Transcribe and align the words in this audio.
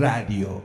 Radio. 0.00 0.62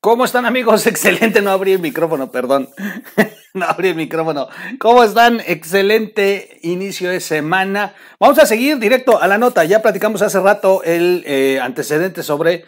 ¿Cómo 0.00 0.24
están 0.24 0.44
amigos? 0.44 0.84
Excelente, 0.88 1.40
no 1.42 1.52
abrí 1.52 1.72
el 1.72 1.78
micrófono, 1.78 2.32
perdón. 2.32 2.68
no 3.54 3.66
abrí 3.66 3.90
el 3.90 3.94
micrófono. 3.94 4.48
¿Cómo 4.80 5.04
están? 5.04 5.40
Excelente 5.46 6.58
inicio 6.62 7.10
de 7.10 7.20
semana. 7.20 7.94
Vamos 8.18 8.40
a 8.40 8.46
seguir 8.46 8.80
directo 8.80 9.22
a 9.22 9.28
la 9.28 9.38
nota. 9.38 9.62
Ya 9.64 9.80
platicamos 9.80 10.22
hace 10.22 10.40
rato 10.40 10.82
el 10.82 11.22
eh, 11.24 11.60
antecedente 11.62 12.24
sobre 12.24 12.64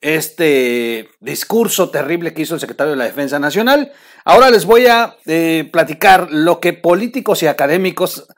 este 0.00 1.10
discurso 1.20 1.90
terrible 1.90 2.32
que 2.32 2.42
hizo 2.42 2.54
el 2.54 2.60
secretario 2.60 2.92
de 2.92 2.98
la 2.98 3.04
Defensa 3.04 3.38
Nacional. 3.38 3.92
Ahora 4.24 4.48
les 4.48 4.64
voy 4.64 4.86
a 4.86 5.16
eh, 5.26 5.68
platicar 5.70 6.28
lo 6.30 6.60
que 6.60 6.72
políticos 6.72 7.42
y 7.42 7.48
académicos 7.48 8.28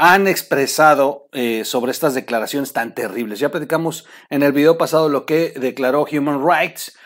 han 0.00 0.28
expresado 0.28 1.28
eh, 1.32 1.64
sobre 1.64 1.90
estas 1.90 2.14
declaraciones 2.14 2.72
tan 2.72 2.94
terribles. 2.94 3.40
Ya 3.40 3.50
platicamos 3.50 4.06
en 4.30 4.44
el 4.44 4.52
video 4.52 4.78
pasado 4.78 5.08
lo 5.08 5.26
que 5.26 5.52
declaró 5.56 6.06
Human 6.10 6.40
Rights, 6.40 6.96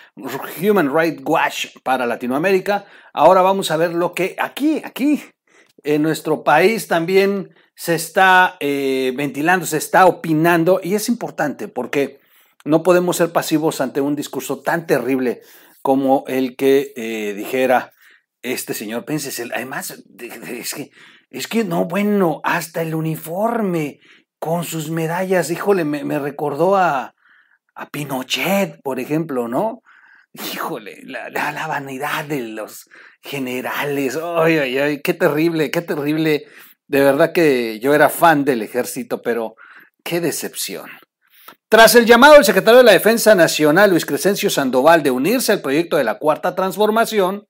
Human 0.63 0.95
Rights 0.95 1.23
Watch 1.25 1.67
para 1.83 2.05
Latinoamérica. 2.05 2.85
Ahora 3.15 3.41
vamos 3.41 3.71
a 3.71 3.79
ver 3.79 3.95
lo 3.95 4.13
que 4.13 4.37
aquí, 4.39 4.83
aquí, 4.85 5.25
en 5.83 6.03
nuestro 6.03 6.45
país 6.45 6.87
también 6.87 7.55
se 7.75 7.95
está 7.95 8.59
eh, 8.61 9.15
ventilando, 9.17 9.65
se 9.65 9.79
está 9.79 10.05
opinando 10.05 10.79
y 10.83 10.95
es 10.95 11.09
importante 11.09 11.69
porque 11.69 12.21
no 12.67 12.83
podemos 12.83 13.17
ser 13.17 13.33
pasivos 13.33 13.81
ante 13.81 14.03
un 14.03 14.15
discurso 14.15 14.61
tan 14.61 14.87
terrible 14.87 15.41
como 15.81 16.25
el 16.29 16.57
que 16.57 16.93
eh, 16.95 17.33
dijera 17.33 17.95
este 18.43 18.75
señor 18.75 19.07
Pence. 19.07 19.43
Además, 19.55 20.05
es 20.21 20.75
que, 20.75 20.91
es 21.33 21.49
que 21.49 21.65
no, 21.65 21.87
bueno, 21.87 22.41
hasta 22.45 22.83
el 22.83 22.95
uniforme 22.95 24.01
con 24.39 24.65
sus 24.65 24.91
medallas, 24.91 25.51
híjole, 25.51 25.85
me, 25.85 26.19
recordó 26.19 26.77
a, 26.77 27.15
a, 27.75 27.89
Pinochet, 27.91 28.83
por 28.83 29.01
ejemplo, 29.01 29.49
¿no? 29.49 29.83
Híjole, 30.35 31.01
la, 31.05 31.31
la, 31.31 31.67
vanidad 31.67 32.25
de 32.27 32.41
los 32.43 32.89
generales, 33.23 34.19
ay, 34.23 34.59
ay, 34.59 34.79
ay, 34.79 35.03
qué 35.03 35.15
terrible, 35.15 35.71
qué 35.71 35.81
terrible. 35.81 36.45
De 36.87 37.01
verdad 37.01 37.33
que 37.33 37.81
yo 37.81 37.95
era 37.95 38.09
fan 38.09 38.45
del 38.45 38.63
ejército, 38.63 39.23
pero 39.23 39.55
qué 40.05 40.21
decepción. 40.21 40.91
Tras 41.69 41.95
el 41.95 42.05
llamado 42.05 42.35
del 42.35 42.45
secretario 42.45 42.79
de 42.79 42.85
la 42.85 42.93
Defensa 42.93 43.35
Nacional, 43.35 43.91
Luis 43.91 44.05
Crescencio 44.05 44.51
Sandoval, 44.51 45.03
de 45.03 45.11
unirse 45.11 45.53
al 45.53 45.63
proyecto 45.63 45.97
de 45.97 46.05
la 46.05 46.19
Cuarta 46.19 46.55
Transformación, 46.55 47.47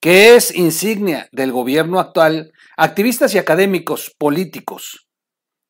que 0.00 0.34
es 0.34 0.54
insignia 0.54 1.28
del 1.32 1.52
gobierno 1.52 1.98
actual, 1.98 2.52
activistas 2.76 3.34
y 3.34 3.38
académicos 3.38 4.14
políticos 4.18 5.08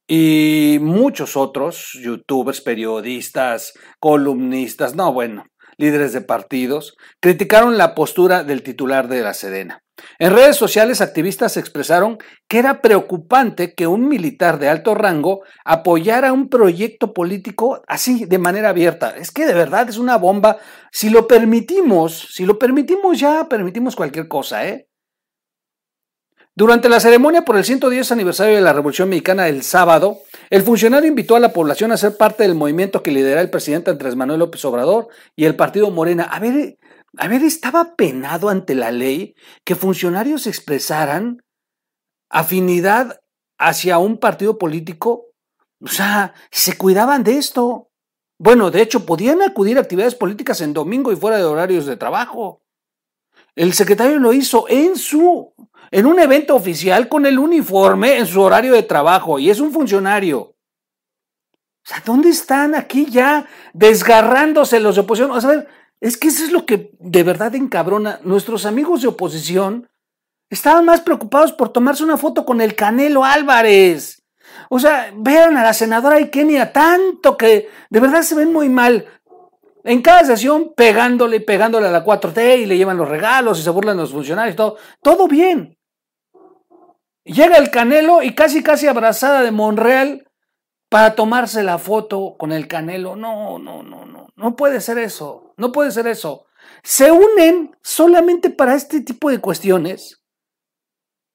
y 0.07 0.79
muchos 0.81 1.37
otros, 1.37 1.99
youtubers, 2.01 2.61
periodistas, 2.61 3.73
columnistas, 3.99 4.95
no, 4.95 5.13
bueno, 5.13 5.45
líderes 5.77 6.13
de 6.13 6.21
partidos, 6.21 6.97
criticaron 7.21 7.79
la 7.79 7.95
postura 7.95 8.45
del 8.45 8.63
titular 8.63 9.09
de 9.09 9.23
la 9.23 9.35
Sedena. 9.35 9.83
En 10.19 10.33
redes 10.33 10.57
sociales, 10.57 11.01
activistas 11.01 11.57
expresaron 11.57 12.19
que 12.49 12.59
era 12.59 12.81
preocupante 12.81 13.75
que 13.75 13.87
un 13.87 14.09
militar 14.09 14.59
de 14.59 14.69
alto 14.69 14.95
rango 14.95 15.43
apoyara 15.65 16.33
un 16.33 16.49
proyecto 16.49 17.13
político 17.13 17.83
así, 17.87 18.25
de 18.25 18.39
manera 18.39 18.71
abierta. 18.71 19.15
Es 19.17 19.31
que 19.31 19.47
de 19.47 19.55
verdad 19.55 19.89
es 19.89 19.99
una 19.99 20.17
bomba. 20.17 20.59
Si 20.91 21.11
lo 21.11 21.29
permitimos, 21.29 22.29
si 22.33 22.45
lo 22.45 22.59
permitimos 22.59 23.19
ya, 23.19 23.49
permitimos 23.49 23.95
cualquier 23.95 24.29
cosa, 24.29 24.67
¿eh? 24.67 24.89
Durante 26.55 26.91
la 26.91 27.01
ceremonia 27.01 27.47
por 27.47 27.57
el 27.57 27.65
110 27.65 28.13
aniversario 28.13 28.55
de 28.55 28.61
la 28.61 28.75
Revolución 28.75 29.09
Mexicana 29.09 29.49
el 29.49 29.63
sábado, 29.63 30.19
el 30.51 30.63
funcionario 30.63 31.09
invitó 31.09 31.35
a 31.35 31.41
la 31.41 31.55
población 31.55 31.93
a 31.93 31.97
ser 31.97 32.19
parte 32.19 32.43
del 32.43 32.55
movimiento 32.55 33.03
que 33.03 33.11
lidera 33.11 33.41
el 33.41 33.49
presidente 33.49 33.91
Andrés 33.91 34.17
Manuel 34.17 34.41
López 34.41 34.63
Obrador 34.67 35.09
y 35.35 35.47
el 35.47 35.57
partido 35.57 35.91
Morena. 35.91 36.25
A 36.25 36.41
ver, 36.41 36.79
a 37.17 37.29
ver, 37.29 37.43
estaba 37.43 37.97
penado 37.97 38.51
ante 38.51 38.75
la 38.75 38.91
ley 38.91 39.35
que 39.65 39.75
funcionarios 39.77 40.47
expresaran 40.47 41.43
afinidad 42.29 43.23
hacia 43.59 43.97
un 43.97 44.19
partido 44.19 44.59
político. 44.59 45.29
O 45.81 45.89
sea, 45.89 46.35
se 46.51 46.77
cuidaban 46.77 47.25
de 47.25 47.39
esto. 47.39 47.89
Bueno, 48.39 48.71
de 48.71 48.83
hecho, 48.83 49.07
podían 49.07 49.41
acudir 49.41 49.79
a 49.79 49.81
actividades 49.81 50.15
políticas 50.15 50.61
en 50.61 50.75
domingo 50.75 51.13
y 51.13 51.17
fuera 51.17 51.39
de 51.39 51.45
horarios 51.45 51.87
de 51.87 51.97
trabajo. 51.97 52.63
El 53.55 53.73
secretario 53.73 54.19
lo 54.19 54.33
hizo 54.33 54.67
en 54.69 54.97
su, 54.97 55.53
en 55.93 56.07
un 56.07 56.19
evento 56.19 56.57
oficial 56.57 57.09
con 57.09 57.27
el 57.27 57.39
uniforme 57.39 58.17
en 58.17 58.27
su 58.27 58.41
horario 58.41 58.73
de 58.73 58.83
trabajo 58.83 59.39
y 59.39 59.51
es 59.51 59.61
un 59.61 59.71
funcionario. 59.71 60.39
O 60.41 61.85
sea, 61.85 62.03
¿dónde 62.05 62.31
están 62.31 62.75
aquí 62.75 63.07
ya 63.11 63.47
desgarrándose 63.75 64.81
los 64.81 64.95
de 64.95 65.03
oposición? 65.03 65.31
O 65.33 65.41
sea, 65.41 65.67
es 66.01 66.17
que 66.17 66.29
eso 66.29 66.45
es 66.45 66.51
lo 66.51 66.65
que 66.65 66.93
de 66.99 67.23
verdad 67.23 67.55
encabrona. 67.55 68.21
Nuestros 68.25 68.65
amigos 68.65 69.03
de 69.03 69.09
oposición 69.09 69.91
estaban 70.49 70.87
más 70.87 71.03
preocupados 71.03 71.53
por 71.53 71.69
tomarse 71.69 72.03
una 72.03 72.17
foto 72.17 72.47
con 72.47 72.63
el 72.63 72.75
Canelo 72.75 73.23
Álvarez. 73.23 74.23
O 74.71 74.79
sea, 74.79 75.13
vean 75.15 75.59
a 75.59 75.63
la 75.63 75.75
senadora 75.75 76.17
Ikenia 76.17 76.73
tanto 76.73 77.37
que 77.37 77.69
de 77.91 78.01
verdad 78.01 78.23
se 78.23 78.35
ven 78.35 78.51
muy 78.51 78.71
mal. 78.71 79.05
En 79.85 80.01
cada 80.01 80.25
sesión 80.25 80.73
pegándole, 80.75 81.41
pegándole 81.41 81.89
a 81.89 81.91
la 81.91 82.05
4T 82.05 82.63
y 82.63 82.67
le 82.67 82.79
llevan 82.79 82.97
los 82.97 83.09
regalos 83.09 83.59
y 83.59 83.63
se 83.63 83.71
burlan 83.71 83.97
los 83.99 84.13
funcionarios, 84.13 84.57
todo, 84.57 84.77
todo 85.03 85.29
bien. 85.29 85.77
Llega 87.25 87.57
el 87.57 87.71
Canelo 87.71 88.23
y 88.23 88.35
casi, 88.35 88.63
casi 88.63 88.89
abrazada 88.89 89.43
de 89.43 89.53
Monreal 89.53 90.29
para 90.89 91.15
tomarse 91.15 91.63
la 91.63 91.79
foto 91.79 92.37
con 92.39 92.53
el 92.53 92.67
Canelo. 92.67 93.17
No, 93.17 93.59
no, 93.59 93.83
no, 93.83 94.05
no, 94.05 94.29
no 94.35 94.57
puede 94.57 94.81
ser 94.81 94.99
eso, 94.99 95.55
no 95.57 95.73
puede 95.73 95.91
ser 95.93 96.07
eso. 96.07 96.47
Se 96.83 97.13
unen 97.13 97.77
solamente 97.83 98.51
para 98.51 98.75
este 98.75 99.01
tipo 99.01 99.31
de 99.31 99.39
cuestiones. 99.39 100.23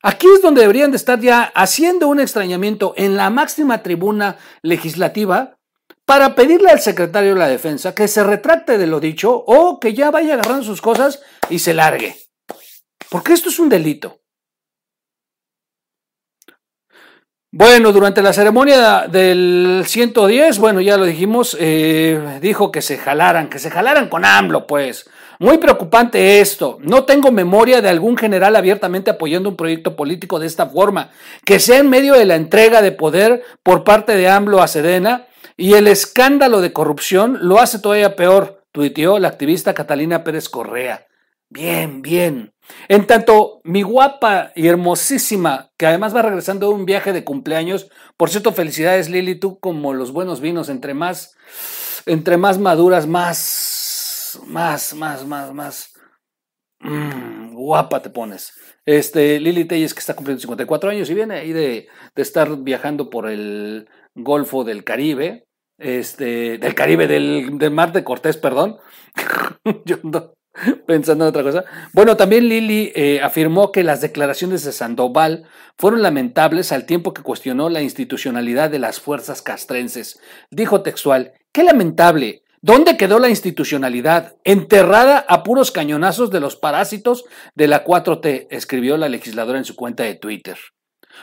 Aquí 0.03 0.27
es 0.33 0.41
donde 0.41 0.61
deberían 0.61 0.91
de 0.91 0.97
estar 0.97 1.19
ya 1.19 1.43
haciendo 1.55 2.07
un 2.07 2.19
extrañamiento 2.19 2.93
en 2.97 3.17
la 3.17 3.29
máxima 3.29 3.81
tribuna 3.81 4.37
legislativa 4.61 5.57
para 6.05 6.35
pedirle 6.35 6.69
al 6.69 6.79
secretario 6.79 7.33
de 7.33 7.39
la 7.39 7.47
defensa 7.47 7.95
que 7.95 8.07
se 8.07 8.23
retracte 8.23 8.77
de 8.77 8.87
lo 8.87 8.99
dicho 8.99 9.43
o 9.45 9.79
que 9.79 9.93
ya 9.93 10.11
vaya 10.11 10.35
agarrando 10.35 10.63
sus 10.63 10.81
cosas 10.81 11.21
y 11.49 11.59
se 11.59 11.73
largue. 11.73 12.15
Porque 13.09 13.33
esto 13.33 13.49
es 13.49 13.59
un 13.59 13.69
delito. 13.69 14.19
Bueno, 17.59 17.91
durante 17.91 18.21
la 18.21 18.33
ceremonia 18.33 19.07
del 19.09 19.81
110, 19.83 20.59
bueno, 20.59 20.79
ya 20.79 20.95
lo 20.95 21.05
dijimos, 21.05 21.57
eh, 21.59 22.37
dijo 22.39 22.71
que 22.71 22.83
se 22.83 22.99
jalaran, 22.99 23.49
que 23.49 23.57
se 23.57 23.71
jalaran 23.71 24.09
con 24.09 24.25
AMLO, 24.25 24.67
pues. 24.67 25.09
Muy 25.39 25.57
preocupante 25.57 26.39
esto. 26.39 26.77
No 26.81 27.05
tengo 27.05 27.31
memoria 27.31 27.81
de 27.81 27.89
algún 27.89 28.15
general 28.15 28.55
abiertamente 28.55 29.09
apoyando 29.09 29.49
un 29.49 29.55
proyecto 29.55 29.95
político 29.95 30.37
de 30.37 30.45
esta 30.45 30.67
forma, 30.67 31.09
que 31.45 31.57
sea 31.57 31.79
en 31.79 31.89
medio 31.89 32.13
de 32.13 32.25
la 32.25 32.35
entrega 32.35 32.83
de 32.83 32.91
poder 32.91 33.41
por 33.63 33.83
parte 33.83 34.15
de 34.15 34.29
AMLO 34.29 34.61
a 34.61 34.67
Sedena 34.67 35.25
y 35.57 35.73
el 35.73 35.87
escándalo 35.87 36.61
de 36.61 36.73
corrupción 36.73 37.39
lo 37.41 37.57
hace 37.57 37.79
todavía 37.79 38.15
peor, 38.15 38.61
tuiteó 38.71 39.17
la 39.17 39.29
activista 39.29 39.73
Catalina 39.73 40.23
Pérez 40.23 40.47
Correa. 40.47 41.06
Bien, 41.49 42.01
bien. 42.01 42.53
En 42.89 43.07
tanto, 43.07 43.61
mi 43.63 43.81
guapa 43.81 44.51
y 44.55 44.67
hermosísima, 44.67 45.71
que 45.77 45.85
además 45.85 46.13
va 46.13 46.21
regresando 46.21 46.67
de 46.67 46.73
un 46.73 46.85
viaje 46.85 47.13
de 47.13 47.23
cumpleaños, 47.23 47.89
por 48.17 48.29
cierto, 48.29 48.51
felicidades 48.51 49.09
Lili, 49.09 49.35
tú 49.39 49.57
como 49.59 49.93
los 49.93 50.11
buenos 50.11 50.41
vinos, 50.41 50.67
entre 50.67 50.93
más, 50.93 51.35
entre 52.05 52.35
más 52.35 52.59
maduras, 52.59 53.07
más, 53.07 54.39
más, 54.47 54.93
más, 54.93 55.25
más, 55.25 55.53
más, 55.53 55.93
mm, 56.79 57.53
guapa 57.55 58.01
te 58.01 58.09
pones. 58.09 58.53
Este, 58.85 59.39
Lili 59.39 59.65
Telles 59.65 59.93
que 59.93 59.99
está 59.99 60.15
cumpliendo 60.15 60.41
54 60.41 60.89
años 60.89 61.09
y 61.09 61.13
viene 61.13 61.35
ahí 61.35 61.53
de, 61.53 61.87
de 62.15 62.21
estar 62.21 62.57
viajando 62.59 63.09
por 63.09 63.29
el 63.29 63.89
Golfo 64.15 64.63
del 64.63 64.83
Caribe, 64.83 65.45
este, 65.79 66.57
del 66.57 66.75
Caribe, 66.75 67.07
del, 67.07 67.57
del 67.57 67.71
Mar 67.71 67.93
de 67.93 68.03
Cortés, 68.03 68.37
perdón. 68.37 68.77
Yo 69.85 69.97
no, 70.03 70.33
pensando 70.87 71.25
en 71.25 71.29
otra 71.29 71.43
cosa. 71.43 71.65
Bueno, 71.93 72.17
también 72.17 72.47
Lili 72.47 72.91
eh, 72.95 73.21
afirmó 73.21 73.71
que 73.71 73.83
las 73.83 74.01
declaraciones 74.01 74.63
de 74.63 74.71
Sandoval 74.71 75.45
fueron 75.77 76.01
lamentables 76.01 76.71
al 76.71 76.85
tiempo 76.85 77.13
que 77.13 77.21
cuestionó 77.21 77.69
la 77.69 77.81
institucionalidad 77.81 78.69
de 78.69 78.79
las 78.79 78.99
fuerzas 78.99 79.41
castrenses. 79.41 80.19
Dijo 80.51 80.81
textual, 80.81 81.33
qué 81.51 81.63
lamentable. 81.63 82.43
¿Dónde 82.61 82.97
quedó 82.97 83.19
la 83.19 83.29
institucionalidad? 83.29 84.35
Enterrada 84.43 85.23
a 85.27 85.43
puros 85.43 85.71
cañonazos 85.71 86.31
de 86.31 86.39
los 86.39 86.55
parásitos 86.55 87.25
de 87.55 87.67
la 87.67 87.85
4T, 87.85 88.47
escribió 88.49 88.97
la 88.97 89.09
legisladora 89.09 89.59
en 89.59 89.65
su 89.65 89.75
cuenta 89.75 90.03
de 90.03 90.15
Twitter. 90.15 90.57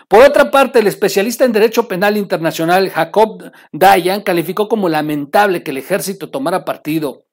Por 0.09 0.23
otra 0.25 0.51
parte, 0.51 0.79
el 0.79 0.87
especialista 0.87 1.45
en 1.45 1.53
Derecho 1.53 1.89
Penal 1.89 2.17
Internacional 2.17 2.91
Jacob 2.91 3.51
Dayan 3.73 4.23
calificó 4.23 4.69
como 4.69 4.89
lamentable 4.89 5.63
que 5.63 5.71
el 5.71 5.79
ejército 5.79 6.31
tomara 6.31 6.65
partido 6.65 7.24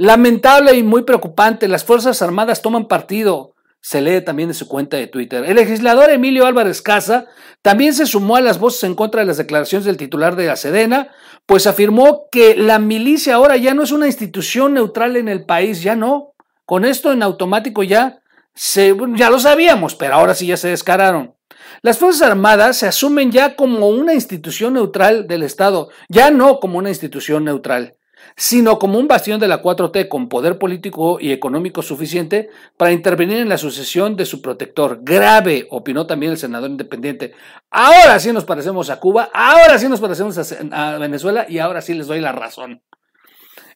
Lamentable 0.00 0.72
y 0.74 0.82
muy 0.82 1.02
preocupante, 1.02 1.68
las 1.68 1.84
Fuerzas 1.84 2.22
Armadas 2.22 2.62
toman 2.62 2.88
partido. 2.88 3.54
se 3.82 4.00
lee 4.00 4.22
también 4.22 4.48
en 4.48 4.54
su 4.54 4.66
cuenta 4.66 4.96
de 4.96 5.08
Twitter. 5.08 5.44
El 5.44 5.56
legislador 5.56 6.08
Emilio 6.08 6.46
Álvarez 6.46 6.80
Casa 6.80 7.26
también 7.60 7.92
se 7.92 8.06
sumó 8.06 8.36
a 8.36 8.40
las 8.40 8.58
voces 8.58 8.84
en 8.84 8.94
contra 8.94 9.20
de 9.20 9.26
las 9.26 9.36
declaraciones 9.36 9.84
del 9.84 9.98
titular 9.98 10.36
de 10.36 10.46
la 10.46 10.56
Sedena, 10.56 11.08
pues 11.44 11.66
afirmó 11.66 12.28
que 12.32 12.56
la 12.56 12.78
milicia 12.78 13.34
ahora 13.34 13.58
ya 13.58 13.74
no 13.74 13.82
es 13.82 13.92
una 13.92 14.06
institución 14.06 14.72
neutral 14.72 15.16
en 15.16 15.28
el 15.28 15.44
país, 15.44 15.82
ya 15.82 15.96
no. 15.96 16.32
Con 16.64 16.86
esto 16.86 17.12
en 17.12 17.22
automático 17.22 17.82
ya 17.82 18.22
se, 18.54 18.96
ya 19.16 19.28
lo 19.28 19.38
sabíamos, 19.38 19.94
pero 19.96 20.14
ahora 20.14 20.34
sí 20.34 20.46
ya 20.46 20.56
se 20.56 20.68
descararon. 20.68 21.34
Las 21.82 21.98
Fuerzas 21.98 22.22
Armadas 22.22 22.78
se 22.78 22.86
asumen 22.86 23.32
ya 23.32 23.54
como 23.54 23.88
una 23.88 24.14
institución 24.14 24.74
neutral 24.74 25.26
del 25.26 25.42
Estado, 25.42 25.90
ya 26.08 26.30
no 26.30 26.58
como 26.58 26.78
una 26.78 26.88
institución 26.88 27.44
neutral 27.44 27.96
sino 28.36 28.78
como 28.78 28.98
un 28.98 29.08
bastión 29.08 29.40
de 29.40 29.48
la 29.48 29.62
4T 29.62 30.08
con 30.08 30.28
poder 30.28 30.58
político 30.58 31.18
y 31.20 31.32
económico 31.32 31.82
suficiente 31.82 32.50
para 32.76 32.92
intervenir 32.92 33.38
en 33.38 33.48
la 33.48 33.58
sucesión 33.58 34.16
de 34.16 34.26
su 34.26 34.40
protector. 34.40 35.00
Grave, 35.02 35.66
opinó 35.70 36.06
también 36.06 36.32
el 36.32 36.38
senador 36.38 36.70
independiente. 36.70 37.32
Ahora 37.70 38.18
sí 38.18 38.32
nos 38.32 38.44
parecemos 38.44 38.90
a 38.90 38.98
Cuba, 39.00 39.30
ahora 39.32 39.78
sí 39.78 39.88
nos 39.88 40.00
parecemos 40.00 40.38
a, 40.72 40.98
Venezuela 40.98 41.46
y 41.48 41.58
ahora 41.58 41.80
sí 41.80 41.94
les 41.94 42.06
doy 42.06 42.20
la 42.20 42.32
razón. 42.32 42.82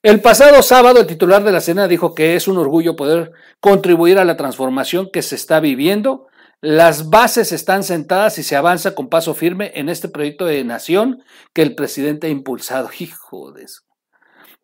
El 0.02 0.20
pasado 0.20 0.62
sábado 0.62 1.00
el 1.00 1.06
titular 1.06 1.42
de 1.44 1.52
la 1.52 1.60
Cena 1.60 1.88
dijo 1.88 2.14
que 2.14 2.36
es 2.36 2.46
un 2.46 2.58
orgullo 2.58 2.94
poder 2.94 3.32
contribuir 3.60 4.18
a 4.18 4.24
la 4.24 4.36
transformación 4.36 5.08
que 5.10 5.22
se 5.22 5.34
está 5.34 5.60
viviendo. 5.60 6.26
Las 6.60 7.08
bases 7.08 7.52
están 7.52 7.82
sentadas 7.82 8.38
y 8.38 8.42
se 8.42 8.56
avanza 8.56 8.94
con 8.94 9.08
paso 9.08 9.34
firme 9.34 9.72
en 9.74 9.88
este 9.88 10.08
proyecto 10.08 10.44
de 10.44 10.64
nación 10.64 11.22
que 11.52 11.62
el 11.62 11.74
presidente 11.74 12.26
ha 12.26 12.30
impulsado. 12.30 12.90
Hijo 12.98 13.52
de. 13.52 13.66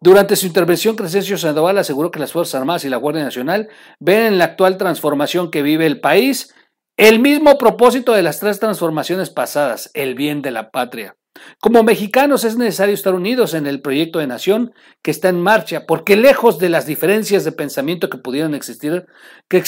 Durante 0.03 0.35
su 0.35 0.47
intervención, 0.47 0.97
Crescencio 0.97 1.37
Sandoval 1.37 1.77
aseguró 1.77 2.11
que 2.11 2.19
las 2.19 2.33
Fuerzas 2.33 2.59
Armadas 2.59 2.87
y 2.87 2.89
la 2.89 2.97
Guardia 2.97 3.23
Nacional 3.23 3.69
ven 3.99 4.25
en 4.25 4.39
la 4.39 4.47
actual 4.47 4.79
transformación 4.79 5.51
que 5.51 5.63
vive 5.63 5.85
el 5.85 6.01
país 6.01 6.55
el 6.97 7.19
mismo 7.19 7.59
propósito 7.59 8.13
de 8.13 8.23
las 8.23 8.41
tres 8.41 8.61
transformaciones 8.61 9.31
pasadas, 9.31 9.91
el 9.93 10.15
bien 10.15 10.41
de 10.41 10.51
la 10.51 10.71
patria. 10.71 11.17
Como 11.61 11.83
mexicanos 11.83 12.45
es 12.45 12.57
necesario 12.57 12.95
estar 12.95 13.15
unidos 13.15 13.55
en 13.55 13.67
el 13.67 13.81
proyecto 13.83 14.19
de 14.19 14.27
nación 14.27 14.73
que 15.03 15.11
está 15.11 15.29
en 15.29 15.41
marcha, 15.41 15.85
porque 15.87 16.17
lejos 16.17 16.59
de 16.59 16.71
las 16.71 16.87
diferencias 16.87 17.45
de 17.45 17.53
pensamiento 17.53 18.09
que 18.09 18.19
pudieran 18.19 18.55
existir, 18.55 19.07
que, 19.49 19.63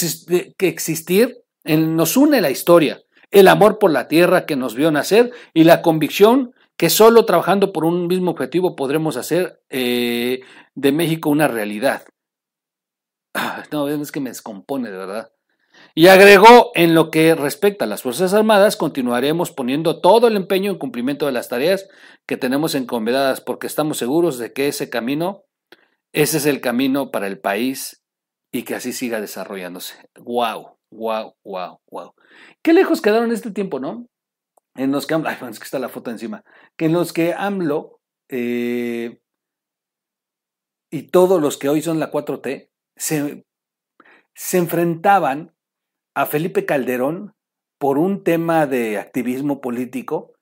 que 0.57 0.69
existir 0.69 1.39
nos 1.65 2.17
une 2.17 2.41
la 2.41 2.51
historia, 2.51 3.03
el 3.31 3.49
amor 3.49 3.79
por 3.79 3.91
la 3.91 4.09
tierra 4.09 4.47
que 4.47 4.57
nos 4.57 4.75
vio 4.75 4.91
nacer 4.91 5.31
y 5.55 5.65
la 5.65 5.83
convicción 5.83 6.53
que 6.83 6.91
solo 6.91 7.25
trabajando 7.27 7.73
por 7.73 7.85
un 7.85 8.09
mismo 8.09 8.33
objetivo 8.33 8.75
podremos 8.75 9.17
hacer 9.17 9.63
eh, 9.71 10.41
de 10.75 10.91
México 10.91 11.31
una 11.31 11.47
realidad. 11.47 12.03
Ah, 13.35 13.63
no, 13.71 13.87
es 13.87 14.11
que 14.11 14.19
me 14.19 14.31
descompone 14.31 14.91
de 14.91 14.97
verdad. 14.97 15.33
Y 15.95 16.09
agregó, 16.09 16.73
en 16.75 16.97
lo 16.97 17.13
que 17.13 17.37
respecta 17.37 17.85
a 17.85 17.87
las 17.87 18.03
Fuerzas 18.03 18.35
Armadas, 18.35 18.77
continuaremos 18.77 19.53
poniendo 19.53 20.01
todo 20.01 20.27
el 20.27 20.35
empeño 20.35 20.73
en 20.73 20.79
cumplimiento 20.79 21.27
de 21.27 21.31
las 21.31 21.49
tareas 21.49 21.87
que 22.27 22.37
tenemos 22.37 22.75
encomendadas, 22.75 23.41
porque 23.41 23.69
estamos 23.69 23.99
seguros 23.99 24.39
de 24.39 24.53
que 24.53 24.67
ese 24.67 24.91
camino, 24.91 25.45
ese 26.13 26.39
es 26.39 26.47
el 26.47 26.61
camino 26.61 27.13
para 27.13 27.29
el 27.29 27.39
país 27.39 28.03
y 28.51 28.65
que 28.65 28.75
así 28.75 28.93
siga 28.93 29.21
desarrollándose. 29.21 29.95
¡Wow! 30.19 30.79
¡Wow! 30.91 31.37
¡Wow! 31.45 31.81
¡Wow! 31.89 32.15
Qué 32.61 32.73
lejos 32.73 33.01
quedaron 33.01 33.31
este 33.31 33.53
tiempo, 33.53 33.79
¿no? 33.79 34.09
En 34.75 34.93
los 34.93 35.07
que 35.07 35.15
AMLO, 35.15 35.31
es 35.49 35.59
que 35.59 35.65
está 35.65 35.79
la 35.79 35.89
foto 35.89 36.11
encima, 36.11 36.45
que 36.77 36.87
en 36.87 36.93
los 36.93 37.13
que 37.13 37.35
AMLO 37.35 38.01
eh, 38.29 39.21
y 40.91 41.03
todos 41.09 41.41
los 41.41 41.59
que 41.59 41.69
hoy 41.69 41.83
son 41.83 41.99
la 41.99 42.11
4T 42.11 42.71
se, 42.97 43.47
se 44.35 44.59
enfrentaban 44.59 45.55
a 46.15 46.27
Felipe 46.27 46.67
Calderón 46.67 47.35
por 47.79 47.99
un 47.99 48.23
tema 48.23 48.67
de 48.67 48.99
activismo 48.99 49.61
político 49.61 50.35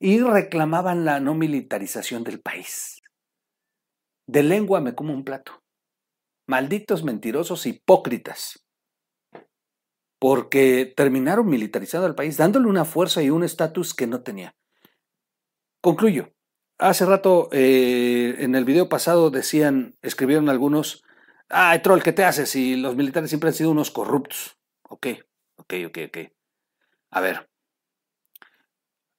y 0.00 0.20
reclamaban 0.20 1.04
la 1.04 1.20
no 1.20 1.34
militarización 1.34 2.24
del 2.24 2.40
país. 2.40 3.02
De 4.26 4.42
lengua 4.42 4.80
me 4.80 4.94
como 4.94 5.12
un 5.12 5.24
plato. 5.24 5.62
Malditos 6.46 7.04
mentirosos 7.04 7.66
hipócritas 7.66 8.67
porque 10.18 10.92
terminaron 10.96 11.48
militarizando 11.48 12.06
al 12.06 12.14
país, 12.14 12.36
dándole 12.36 12.66
una 12.66 12.84
fuerza 12.84 13.22
y 13.22 13.30
un 13.30 13.44
estatus 13.44 13.94
que 13.94 14.06
no 14.06 14.22
tenía. 14.22 14.56
Concluyo. 15.80 16.32
Hace 16.78 17.06
rato, 17.06 17.48
eh, 17.52 18.36
en 18.38 18.54
el 18.54 18.64
video 18.64 18.88
pasado, 18.88 19.30
decían, 19.30 19.96
escribieron 20.02 20.48
algunos, 20.48 21.04
ay, 21.48 21.80
troll, 21.82 22.02
¿qué 22.02 22.12
te 22.12 22.24
haces? 22.24 22.54
Y 22.54 22.76
los 22.76 22.94
militares 22.94 23.30
siempre 23.30 23.48
han 23.48 23.54
sido 23.54 23.70
unos 23.70 23.90
corruptos. 23.90 24.58
Ok, 24.82 25.08
ok, 25.56 25.74
ok, 25.88 25.98
ok. 26.08 26.18
A 27.10 27.20
ver, 27.20 27.48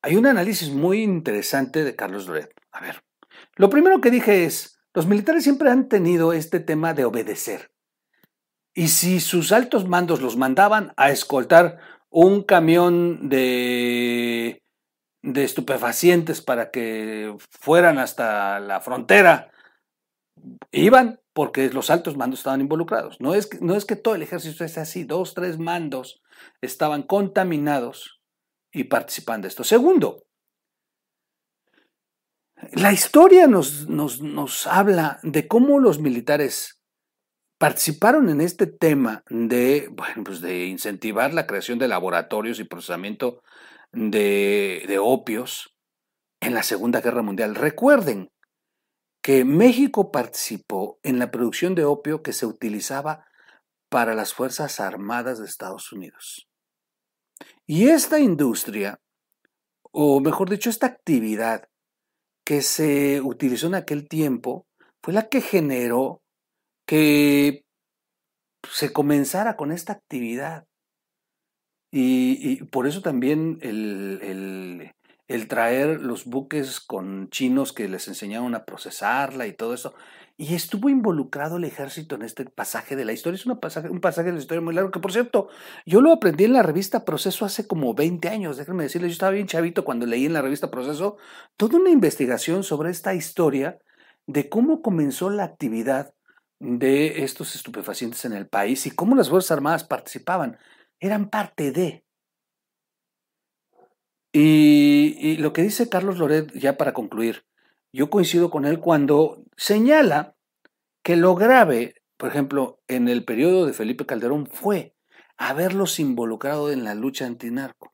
hay 0.02 0.16
un 0.16 0.26
análisis 0.26 0.70
muy 0.70 1.02
interesante 1.02 1.84
de 1.84 1.96
Carlos 1.96 2.28
Loret. 2.28 2.54
A 2.72 2.80
ver, 2.80 3.04
lo 3.56 3.70
primero 3.70 4.00
que 4.00 4.12
dije 4.12 4.46
es, 4.46 4.80
los 4.94 5.08
militares 5.08 5.44
siempre 5.44 5.70
han 5.70 5.90
tenido 5.90 6.34
este 6.34 6.60
tema 6.60 6.94
de 6.94 7.06
obedecer. 7.06 7.69
Y 8.74 8.90
si 8.90 9.20
sus 9.20 9.52
altos 9.52 9.88
mandos 9.88 10.22
los 10.22 10.38
mandaban 10.38 10.94
a 10.96 11.12
escoltar 11.12 11.80
un 12.10 12.44
camión 12.44 13.30
de, 13.30 14.64
de 15.22 15.44
estupefacientes 15.44 16.42
para 16.42 16.72
que 16.72 17.36
fueran 17.50 17.98
hasta 17.98 18.60
la 18.60 18.82
frontera, 18.82 19.52
iban 20.72 21.20
porque 21.34 21.70
los 21.70 21.90
altos 21.90 22.18
mandos 22.18 22.40
estaban 22.42 22.62
involucrados. 22.62 23.20
No 23.20 23.34
es, 23.34 23.48
que, 23.48 23.60
no 23.62 23.76
es 23.76 23.86
que 23.86 23.96
todo 23.96 24.16
el 24.16 24.24
ejército 24.24 24.64
es 24.64 24.78
así, 24.78 25.04
dos, 25.04 25.34
tres 25.34 25.58
mandos 25.58 26.22
estaban 26.62 27.04
contaminados 27.04 28.22
y 28.72 28.86
participan 28.86 29.42
de 29.42 29.48
esto. 29.48 29.64
Segundo, 29.64 30.26
la 32.74 32.92
historia 32.92 33.48
nos, 33.48 33.88
nos, 33.88 34.22
nos 34.22 34.68
habla 34.68 35.20
de 35.24 35.48
cómo 35.48 35.80
los 35.80 36.00
militares 36.00 36.79
participaron 37.60 38.30
en 38.30 38.40
este 38.40 38.68
tema 38.68 39.24
de, 39.30 39.90
bueno, 39.92 40.24
pues 40.24 40.40
de 40.42 40.66
incentivar 40.66 41.34
la 41.34 41.46
creación 41.46 41.78
de 41.78 41.90
laboratorios 41.90 42.60
y 42.60 42.64
procesamiento 42.64 43.44
de, 43.92 44.86
de 44.88 44.98
opios 44.98 45.76
en 46.40 46.54
la 46.54 46.64
Segunda 46.64 47.02
Guerra 47.02 47.22
Mundial. 47.22 47.56
Recuerden 47.56 48.32
que 49.22 49.44
México 49.44 50.10
participó 50.10 51.00
en 51.04 51.20
la 51.20 51.32
producción 51.32 51.76
de 51.76 51.84
opio 51.84 52.24
que 52.24 52.32
se 52.32 52.46
utilizaba 52.46 53.26
para 53.90 54.16
las 54.16 54.34
Fuerzas 54.34 54.80
Armadas 54.80 55.40
de 55.40 55.46
Estados 55.46 55.92
Unidos. 55.92 56.48
Y 57.68 57.90
esta 57.90 58.20
industria, 58.20 59.02
o 59.92 60.22
mejor 60.22 60.50
dicho, 60.50 60.70
esta 60.70 60.88
actividad 60.88 61.68
que 62.46 62.62
se 62.62 63.20
utilizó 63.20 63.68
en 63.68 63.76
aquel 63.76 64.08
tiempo, 64.08 64.66
fue 65.04 65.14
la 65.14 65.28
que 65.28 65.42
generó 65.42 66.24
que 66.90 67.66
se 68.68 68.92
comenzara 68.92 69.56
con 69.56 69.72
esta 69.72 69.94
actividad. 69.94 70.66
Y, 71.92 72.64
por 72.66 72.88
eso 72.88 73.04
también 73.04 73.60
el, 73.62 74.92
el, 75.28 75.48
traer 75.48 76.02
los 76.02 76.26
buques 76.26 76.80
con 76.80 77.30
chinos 77.30 77.74
que 77.74 77.88
les 77.88 78.08
enseñaron 78.08 78.56
a 78.56 78.66
procesarla 78.66 79.46
y 79.46 79.54
todo 79.54 79.76
eso. 79.76 79.94
Y 80.36 80.56
estuvo 80.56 80.90
involucrado 80.90 81.58
el 81.58 81.66
ejército 81.66 82.16
en 82.16 82.24
este 82.24 82.46
pasaje 82.46 82.96
de 82.96 83.06
la 83.06 83.14
historia. 83.14 83.36
Es 83.36 83.46
una 83.46 83.60
pasaje, 83.60 83.90
un 83.90 84.02
pasaje 84.02 84.30
de 84.30 84.34
la 84.34 84.40
historia 84.40 84.62
muy 84.62 84.74
largo, 84.74 84.90
que 84.90 85.00
por 85.00 85.12
cierto, 85.12 85.50
yo 85.86 86.02
lo 86.02 86.12
aprendí 86.12 86.46
en 86.46 86.54
la 86.54 86.64
revista 86.64 87.06
Proceso 87.06 87.46
hace 87.46 87.68
como 87.68 87.94
20 87.94 88.30
años. 88.30 88.58
Déjenme 88.58 88.82
decirles, 88.82 89.12
yo 89.12 89.14
estaba 89.14 89.34
bien 89.34 89.46
chavito 89.46 89.86
cuando 89.86 90.08
leí 90.08 90.26
en 90.26 90.34
la 90.34 90.42
revista 90.42 90.72
Proceso 90.72 91.18
toda 91.56 91.78
una 91.78 91.92
investigación 91.92 92.64
sobre 92.64 92.90
esta 92.90 93.14
historia 93.14 93.78
de 94.26 94.50
cómo 94.50 94.82
comenzó 94.82 95.30
la 95.30 95.44
actividad 95.44 96.16
de 96.60 97.24
estos 97.24 97.56
estupefacientes 97.56 98.26
en 98.26 98.34
el 98.34 98.48
país 98.48 98.86
y 98.86 98.92
cómo 98.92 99.16
las 99.16 99.30
Fuerzas 99.30 99.52
Armadas 99.52 99.84
participaban. 99.84 100.58
Eran 101.00 101.30
parte 101.30 101.72
de. 101.72 102.04
Y, 104.32 105.38
lo 105.38 105.54
que 105.54 105.64
dice 105.64 105.90
Carlos 105.90 106.20
Loret, 106.20 106.54
ya 106.54 106.78
para 106.78 106.94
concluir, 106.94 107.46
yo 107.92 108.10
coincido 108.10 108.52
con 108.52 108.66
él 108.66 108.80
cuando 108.80 109.44
señala 109.58 110.36
que 111.04 111.16
lo 111.16 111.34
grave, 111.34 111.96
por 112.18 112.30
ejemplo, 112.30 112.80
en 112.88 113.08
el 113.08 113.26
periodo 113.26 113.66
de 113.66 113.74
Felipe 113.74 114.06
Calderón 114.06 114.46
fue 114.46 114.96
haberlos 115.38 116.00
involucrado 116.00 116.70
en 116.72 116.84
la 116.84 116.94
lucha 116.94 117.26
antinarco, 117.26 117.94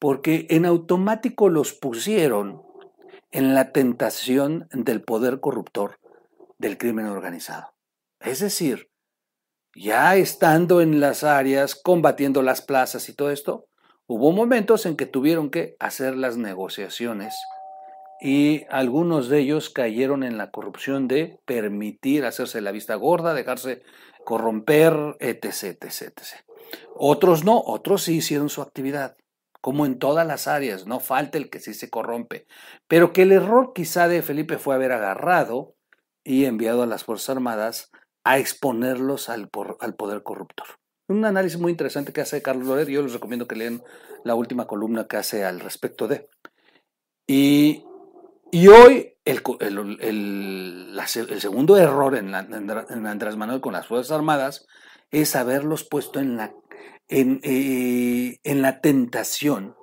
porque 0.00 0.46
en 0.50 0.64
automático 0.64 1.48
los 1.50 1.72
pusieron 1.72 2.62
en 3.30 3.54
la 3.54 3.72
tentación 3.72 4.66
del 4.72 5.02
poder 5.02 5.40
corruptor 5.40 6.00
del 6.58 6.78
crimen 6.78 7.06
organizado. 7.06 7.73
Es 8.24 8.40
decir, 8.40 8.90
ya 9.76 10.16
estando 10.16 10.80
en 10.80 10.98
las 10.98 11.24
áreas, 11.24 11.74
combatiendo 11.74 12.42
las 12.42 12.62
plazas 12.62 13.08
y 13.08 13.14
todo 13.14 13.30
esto, 13.30 13.66
hubo 14.06 14.32
momentos 14.32 14.86
en 14.86 14.96
que 14.96 15.06
tuvieron 15.06 15.50
que 15.50 15.76
hacer 15.78 16.16
las 16.16 16.38
negociaciones 16.38 17.34
y 18.20 18.64
algunos 18.70 19.28
de 19.28 19.40
ellos 19.40 19.68
cayeron 19.68 20.22
en 20.22 20.38
la 20.38 20.50
corrupción 20.50 21.06
de 21.06 21.38
permitir 21.44 22.24
hacerse 22.24 22.62
la 22.62 22.72
vista 22.72 22.94
gorda, 22.94 23.34
dejarse 23.34 23.82
corromper, 24.24 25.16
etc, 25.20 25.76
etc, 25.82 26.02
etc. 26.02 26.44
Otros 26.96 27.44
no, 27.44 27.60
otros 27.60 28.04
sí 28.04 28.16
hicieron 28.16 28.48
su 28.48 28.62
actividad, 28.62 29.16
como 29.60 29.84
en 29.84 29.98
todas 29.98 30.26
las 30.26 30.46
áreas, 30.46 30.86
no 30.86 31.00
falta 31.00 31.36
el 31.36 31.50
que 31.50 31.60
sí 31.60 31.74
se 31.74 31.90
corrompe. 31.90 32.46
Pero 32.88 33.12
que 33.12 33.22
el 33.22 33.32
error 33.32 33.72
quizá 33.74 34.08
de 34.08 34.22
Felipe 34.22 34.56
fue 34.56 34.74
haber 34.74 34.92
agarrado 34.92 35.74
y 36.22 36.46
enviado 36.46 36.82
a 36.82 36.86
las 36.86 37.04
Fuerzas 37.04 37.30
Armadas 37.30 37.90
a 38.24 38.38
exponerlos 38.38 39.28
al, 39.28 39.50
al 39.80 39.94
poder 39.94 40.22
corruptor. 40.22 40.66
Un 41.08 41.24
análisis 41.24 41.60
muy 41.60 41.70
interesante 41.70 42.12
que 42.12 42.22
hace 42.22 42.42
Carlos 42.42 42.66
Loret, 42.66 42.88
yo 42.88 43.02
les 43.02 43.12
recomiendo 43.12 43.46
que 43.46 43.56
lean 43.56 43.82
la 44.24 44.34
última 44.34 44.66
columna 44.66 45.06
que 45.06 45.18
hace 45.18 45.44
al 45.44 45.60
respecto 45.60 46.08
de. 46.08 46.28
Y, 47.26 47.84
y 48.50 48.68
hoy 48.68 49.14
el, 49.26 49.42
el, 49.60 50.98
el, 50.98 51.40
segundo 51.40 51.76
error 51.76 52.16
en, 52.16 52.34
en, 52.34 53.06
Andrés 53.06 53.36
Manuel 53.36 53.60
con 53.60 53.74
las 53.74 53.86
Fuerzas 53.86 54.12
Armadas 54.12 54.66
es 55.10 55.36
haberlos 55.36 55.84
puesto 55.84 56.20
en 56.20 56.36
la, 56.36 56.54
en, 57.08 57.40
eh, 57.42 58.38
en 58.42 58.62
la 58.62 58.80
tentación 58.80 59.76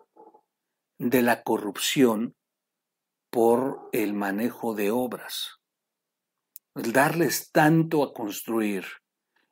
de 0.97 1.21
la 1.21 1.43
corrupción 1.43 2.35
por 3.31 3.89
el 3.91 4.13
manejo 4.13 4.73
de 4.73 4.91
obras. 4.91 5.60
Darles 6.75 7.51
tanto 7.51 8.03
a 8.03 8.13
construir 8.13 8.85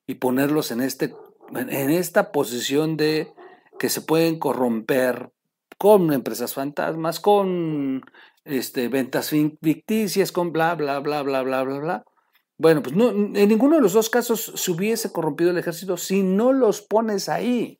y 0.07 0.15
ponerlos 0.15 0.71
en, 0.71 0.81
este, 0.81 1.13
en 1.53 1.89
esta 1.89 2.31
posición 2.31 2.97
de 2.97 3.33
que 3.77 3.89
se 3.89 4.01
pueden 4.01 4.39
corromper 4.39 5.31
con 5.77 6.11
empresas 6.11 6.53
fantasmas, 6.53 7.19
con 7.19 8.03
este, 8.43 8.87
ventas 8.87 9.29
ficticias, 9.29 10.31
con 10.31 10.51
bla, 10.51 10.75
bla, 10.75 10.99
bla, 10.99 11.21
bla, 11.23 11.41
bla, 11.41 11.63
bla, 11.63 11.79
bla. 11.79 12.05
Bueno, 12.57 12.83
pues 12.83 12.95
no, 12.95 13.09
en 13.09 13.47
ninguno 13.47 13.77
de 13.77 13.81
los 13.81 13.93
dos 13.93 14.09
casos 14.09 14.51
se 14.55 14.71
hubiese 14.71 15.13
corrompido 15.13 15.51
el 15.51 15.57
ejército 15.57 15.95
si 15.95 16.23
no 16.23 16.51
los 16.51 16.81
pones 16.81 17.29
ahí. 17.29 17.79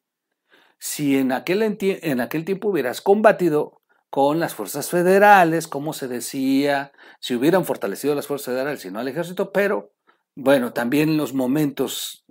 Si 0.80 1.18
en 1.18 1.34
aquel, 1.34 1.78
en 1.82 2.22
aquel 2.22 2.46
tiempo 2.46 2.70
hubieras 2.70 3.02
combatido 3.02 3.79
con 4.10 4.40
las 4.40 4.56
fuerzas 4.56 4.90
federales, 4.90 5.68
como 5.68 5.94
se 5.94 6.08
decía, 6.08 6.92
si 7.20 7.36
hubieran 7.36 7.66
fortalecido 7.66 8.16
las 8.16 8.28
fuerzas 8.28 8.54
federales 8.54 8.84
y 8.86 8.92
no 8.92 9.00
al 9.00 9.08
ejército, 9.08 9.52
pero 9.52 9.94
bueno, 10.36 10.72
también 10.74 11.18
los 11.18 11.34
momentos, 11.34 12.26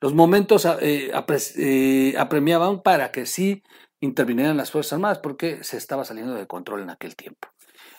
los 0.00 0.14
momentos 0.14 0.64
eh, 0.80 1.12
eh, 1.58 2.14
apremiaban 2.16 2.82
para 2.82 3.12
que 3.12 3.26
sí 3.26 3.62
intervinieran 4.00 4.56
las 4.56 4.70
Fuerzas 4.70 4.94
Armadas, 4.94 5.18
porque 5.18 5.62
se 5.64 5.76
estaba 5.76 6.04
saliendo 6.04 6.34
de 6.34 6.46
control 6.46 6.82
en 6.82 6.90
aquel 6.90 7.14
tiempo. 7.16 7.48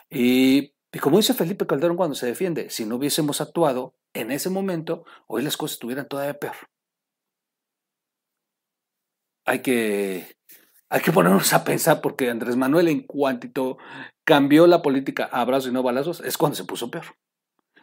Y, 0.10 0.74
y 0.92 1.00
como 1.00 1.18
dice 1.18 1.34
Felipe 1.34 1.68
Calderón 1.68 1.98
cuando 1.98 2.16
se 2.16 2.26
defiende, 2.26 2.70
si 2.70 2.86
no 2.86 2.96
hubiésemos 2.96 3.42
actuado 3.42 3.96
en 4.14 4.32
ese 4.32 4.50
momento, 4.50 5.06
hoy 5.28 5.44
las 5.44 5.58
cosas 5.58 5.76
estuvieran 5.76 6.08
todavía 6.08 6.40
peor. 6.40 6.56
Hay 9.46 9.62
que, 9.62 10.35
hay 10.96 11.02
que 11.02 11.12
ponernos 11.12 11.52
a 11.52 11.66
pensar 11.66 12.00
porque 12.00 12.30
Andrés 12.30 12.56
Manuel 12.56 12.88
en 12.88 13.02
cuanto 13.02 13.78
cambió 14.24 14.66
la 14.66 14.82
política 14.82 15.28
a 15.30 15.42
abrazos 15.42 15.70
y 15.70 15.74
no 15.74 15.84
balazos, 15.84 16.22
es 16.22 16.38
cuando 16.38 16.56
se 16.56 16.64
puso 16.64 16.90
peor. 16.90 17.18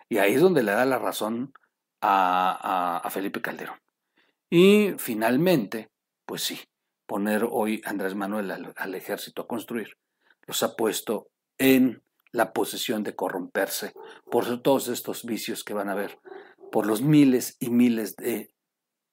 Y 0.09 0.17
ahí 0.17 0.33
es 0.33 0.41
donde 0.41 0.63
le 0.63 0.73
da 0.73 0.87
la 0.87 0.99
razón 0.99 1.53
a, 2.01 3.07
Felipe 3.11 3.43
Calderón. 3.43 3.77
Y 4.49 4.95
finalmente, 4.97 5.91
pues 6.25 6.43
sí, 6.43 6.61
poner 7.07 7.47
hoy 7.51 7.83
Andrés 7.85 8.15
Manuel 8.15 8.51
al, 8.51 8.95
ejército 8.95 9.43
a 9.43 9.47
construir, 9.47 9.99
los 10.47 10.63
ha 10.63 10.75
puesto 10.75 11.29
en 11.59 12.03
la 12.31 12.55
posición 12.55 13.03
de 13.03 13.15
corromperse 13.15 13.93
por 14.31 14.63
todos 14.63 14.89
estos 14.89 15.27
vicios 15.27 15.65
que 15.65 15.75
van 15.75 15.91
a 15.91 15.95
ver, 15.95 16.19
por 16.71 16.87
los 16.87 17.03
miles 17.03 17.59
y 17.61 17.69
miles 17.69 18.17
de 18.17 18.55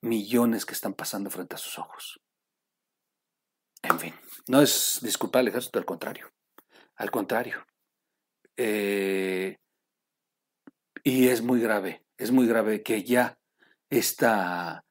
millones 0.02 0.66
que 0.66 0.74
están 0.74 0.94
pasando 0.94 1.30
frente 1.30 1.56
a 1.56 1.58
sus 1.58 1.78
ojos. 1.78 2.22
En 3.82 4.00
fin, 4.00 4.14
no 4.48 4.62
es 4.62 5.00
disculpar 5.02 5.42
al 5.42 5.50
ejército, 5.50 5.80
al 5.80 5.86
contrario. 5.86 6.32
Al 6.96 7.12
contrario. 7.12 7.66
Eh, 8.58 9.58
y 11.04 11.28
es 11.30 11.42
muy 11.42 11.62
grave, 11.62 12.04
es 12.18 12.32
muy 12.32 12.46
grave 12.48 12.84
que 12.84 13.04
ya 13.04 13.40
esta 13.90 14.84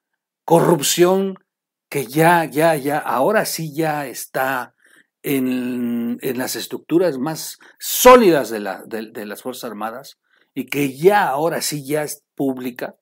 corrupción 0.45 1.38
que 1.90 2.07
ya, 2.07 2.45
ya, 2.45 2.76
ya, 2.76 2.99
ahora 2.99 3.45
sí 3.45 3.75
ya 3.75 4.07
está 4.07 4.75
en, 5.23 6.18
las 6.23 6.57
estructuras 6.57 7.18
más 7.18 7.59
sólidas 7.78 8.50
de, 8.50 8.61
la, 8.61 8.83
de, 8.87 9.26
las 9.26 9.42
Fuerzas 9.42 9.71
Armadas 9.71 10.18
y 10.54 10.66
que 10.66 10.97
ya 10.97 11.28
ahora 11.28 11.61
sí 11.62 11.85
ya 11.87 12.02
es 12.02 12.25
pública, 12.35 12.97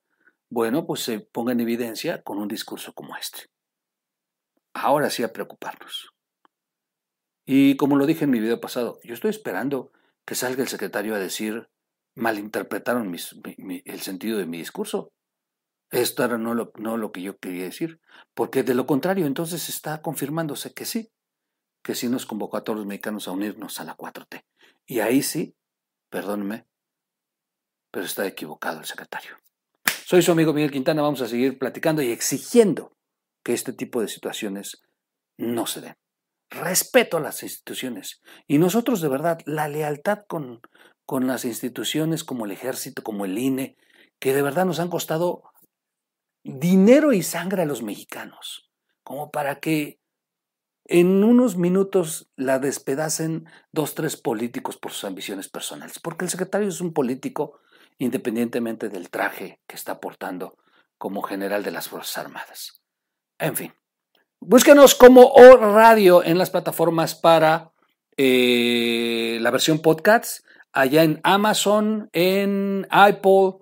bueno, 0.50 0.86
pues 0.86 1.02
se 1.02 1.20
ponga 1.20 1.52
en 1.52 1.60
evidencia 1.60 2.22
con 2.22 2.38
un 2.38 2.48
discurso 2.48 2.92
como 2.92 3.16
este. 3.16 3.48
Ahora 4.78 5.08
sí 5.08 5.22
a 5.22 5.32
preocuparnos. 5.32 6.12
Y 7.46 7.76
como 7.76 7.96
lo 7.96 8.04
dije 8.04 8.24
en 8.24 8.30
mi 8.30 8.40
video 8.40 8.60
pasado, 8.60 9.00
yo 9.02 9.14
estoy 9.14 9.30
esperando 9.30 9.90
que 10.26 10.34
salga 10.34 10.62
el 10.62 10.68
secretario 10.68 11.14
a 11.14 11.18
decir 11.18 11.70
malinterpretaron 12.14 13.14
el 13.14 14.00
sentido 14.00 14.38
de 14.38 14.44
mi 14.44 14.58
discurso. 14.58 15.12
Esto 15.90 16.24
era 16.24 16.36
no 16.36 16.54
lo, 16.54 16.72
no 16.76 16.98
lo 16.98 17.10
que 17.10 17.22
yo 17.22 17.38
quería 17.38 17.64
decir, 17.64 18.00
porque 18.34 18.64
de 18.64 18.74
lo 18.74 18.86
contrario 18.86 19.26
entonces 19.26 19.70
está 19.70 20.02
confirmándose 20.02 20.74
que 20.74 20.84
sí, 20.84 21.10
que 21.82 21.94
sí 21.94 22.08
nos 22.08 22.26
convocó 22.26 22.58
a 22.58 22.64
todos 22.64 22.78
los 22.78 22.86
mexicanos 22.86 23.28
a 23.28 23.32
unirnos 23.32 23.80
a 23.80 23.84
la 23.84 23.96
4T. 23.96 24.44
Y 24.84 25.00
ahí 25.00 25.22
sí, 25.22 25.56
perdónenme, 26.10 26.66
pero 27.90 28.04
está 28.04 28.26
equivocado 28.26 28.80
el 28.80 28.84
secretario. 28.84 29.36
Soy 30.04 30.20
su 30.20 30.32
amigo 30.32 30.52
Miguel 30.52 30.70
Quintana, 30.70 31.00
vamos 31.00 31.22
a 31.22 31.28
seguir 31.28 31.58
platicando 31.58 32.02
y 32.02 32.10
exigiendo 32.10 32.95
que 33.46 33.52
este 33.52 33.72
tipo 33.72 34.00
de 34.00 34.08
situaciones 34.08 34.82
no 35.38 35.68
se 35.68 35.80
den. 35.80 35.94
Respeto 36.50 37.16
a 37.16 37.20
las 37.20 37.44
instituciones 37.44 38.20
y 38.48 38.58
nosotros 38.58 39.00
de 39.00 39.08
verdad, 39.08 39.38
la 39.46 39.68
lealtad 39.68 40.24
con, 40.26 40.60
con 41.04 41.28
las 41.28 41.44
instituciones 41.44 42.24
como 42.24 42.44
el 42.44 42.50
ejército, 42.50 43.04
como 43.04 43.24
el 43.24 43.38
INE, 43.38 43.76
que 44.18 44.34
de 44.34 44.42
verdad 44.42 44.64
nos 44.64 44.80
han 44.80 44.90
costado 44.90 45.44
dinero 46.42 47.12
y 47.12 47.22
sangre 47.22 47.62
a 47.62 47.66
los 47.66 47.84
mexicanos, 47.84 48.68
como 49.04 49.30
para 49.30 49.60
que 49.60 50.00
en 50.84 51.22
unos 51.22 51.56
minutos 51.56 52.28
la 52.34 52.58
despedacen 52.58 53.48
dos, 53.70 53.94
tres 53.94 54.16
políticos 54.16 54.76
por 54.76 54.90
sus 54.90 55.04
ambiciones 55.04 55.48
personales, 55.48 56.00
porque 56.00 56.24
el 56.24 56.32
secretario 56.32 56.66
es 56.66 56.80
un 56.80 56.92
político 56.92 57.60
independientemente 57.98 58.88
del 58.88 59.08
traje 59.08 59.60
que 59.68 59.76
está 59.76 60.00
portando 60.00 60.58
como 60.98 61.22
general 61.22 61.62
de 61.62 61.70
las 61.70 61.88
Fuerzas 61.88 62.18
Armadas. 62.18 62.82
En 63.38 63.54
fin, 63.54 63.72
búsquenos 64.40 64.94
como 64.94 65.26
O 65.26 65.56
Radio 65.56 66.24
en 66.24 66.38
las 66.38 66.50
plataformas 66.50 67.14
para 67.14 67.72
eh, 68.16 69.38
la 69.40 69.50
versión 69.50 69.80
podcast 69.80 70.44
allá 70.72 71.02
en 71.02 71.20
Amazon, 71.22 72.08
en 72.12 72.86
Apple, 72.90 73.54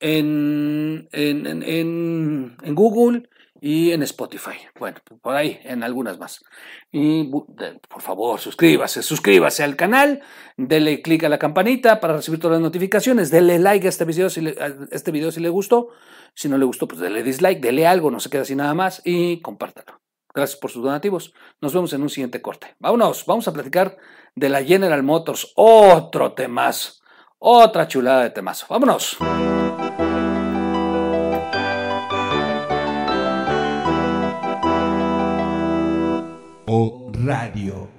en, 0.00 1.08
en, 1.12 2.74
Google 2.74 3.28
y 3.60 3.90
en 3.92 4.02
Spotify. 4.02 4.56
Bueno, 4.78 4.98
por 5.20 5.34
ahí, 5.34 5.58
en 5.64 5.82
algunas 5.82 6.18
más. 6.18 6.44
Y 6.92 7.24
por 7.24 8.02
favor, 8.02 8.38
suscríbase, 8.38 9.02
suscríbase 9.02 9.64
al 9.64 9.76
canal, 9.76 10.22
dele 10.56 11.02
clic 11.02 11.24
a 11.24 11.28
la 11.28 11.38
campanita 11.38 12.00
para 12.00 12.16
recibir 12.16 12.38
todas 12.38 12.56
las 12.56 12.62
notificaciones, 12.62 13.30
dele 13.30 13.58
like 13.58 13.86
a 13.86 13.90
este 13.90 14.04
video 14.04 14.30
si 14.30 14.42
le, 14.42 14.56
este 14.90 15.10
video 15.10 15.30
si 15.32 15.40
le 15.40 15.48
gustó. 15.48 15.88
Si 16.34 16.48
no 16.48 16.58
le 16.58 16.64
gustó, 16.64 16.86
pues 16.86 17.00
dele 17.00 17.22
dislike, 17.22 17.60
dele 17.60 17.86
algo, 17.86 18.10
no 18.10 18.20
se 18.20 18.30
queda 18.30 18.42
así 18.42 18.54
nada 18.54 18.74
más 18.74 19.02
y 19.04 19.40
compártalo. 19.40 20.00
Gracias 20.34 20.58
por 20.58 20.70
sus 20.70 20.82
donativos. 20.82 21.32
Nos 21.60 21.74
vemos 21.74 21.92
en 21.92 22.02
un 22.02 22.10
siguiente 22.10 22.40
corte. 22.40 22.76
Vámonos, 22.78 23.24
vamos 23.26 23.48
a 23.48 23.52
platicar 23.52 23.96
de 24.34 24.48
la 24.48 24.62
General 24.62 25.02
Motors. 25.02 25.52
Otro 25.56 26.32
temazo. 26.32 26.92
Otra 27.38 27.88
chulada 27.88 28.22
de 28.22 28.30
temazo. 28.30 28.66
Vámonos. 28.68 29.16
O 36.66 37.10
Radio. 37.14 37.97